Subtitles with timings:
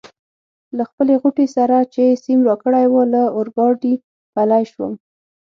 [0.77, 3.93] له خپلې غوټې سره چي سیم راکړې وه له اورګاډي
[4.33, 4.93] پلی شوم.